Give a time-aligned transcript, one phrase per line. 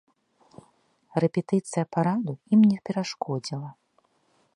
[1.23, 3.69] Рэпетыцыя параду ім не перашкодзіла.